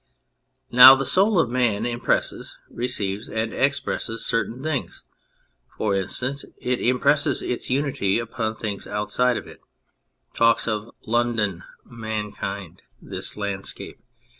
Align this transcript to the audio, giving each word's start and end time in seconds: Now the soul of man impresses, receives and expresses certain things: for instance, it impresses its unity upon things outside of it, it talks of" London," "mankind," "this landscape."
Now 0.71 0.95
the 0.95 1.05
soul 1.05 1.39
of 1.39 1.51
man 1.51 1.85
impresses, 1.85 2.57
receives 2.71 3.29
and 3.29 3.53
expresses 3.53 4.25
certain 4.25 4.63
things: 4.63 5.03
for 5.77 5.95
instance, 5.95 6.43
it 6.59 6.81
impresses 6.81 7.43
its 7.43 7.69
unity 7.69 8.17
upon 8.17 8.55
things 8.55 8.87
outside 8.87 9.37
of 9.37 9.45
it, 9.45 9.59
it 9.61 9.61
talks 10.35 10.67
of" 10.67 10.89
London," 11.05 11.63
"mankind," 11.85 12.81
"this 12.99 13.37
landscape." 13.37 13.99